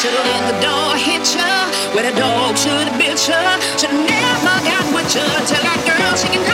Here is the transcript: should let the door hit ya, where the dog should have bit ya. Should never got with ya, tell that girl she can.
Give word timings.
should 0.00 0.14
let 0.14 0.42
the 0.48 0.56
door 0.64 0.96
hit 0.96 1.28
ya, 1.36 1.68
where 1.92 2.10
the 2.10 2.18
dog 2.18 2.56
should 2.56 2.88
have 2.88 2.96
bit 2.96 3.20
ya. 3.28 3.60
Should 3.76 3.92
never 3.92 4.56
got 4.64 4.86
with 4.94 5.14
ya, 5.14 5.26
tell 5.44 5.62
that 5.62 5.80
girl 5.84 6.16
she 6.16 6.28
can. 6.28 6.49